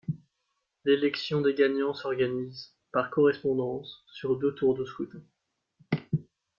L'élection 0.83 1.41
des 1.41 1.53
gagnants 1.53 1.93
s'organise, 1.93 2.73
par 2.91 3.11
correspondance, 3.11 4.03
sur 4.11 4.35
deux 4.39 4.55
tours 4.55 4.73
de 4.73 4.83
scrutin. 4.83 5.21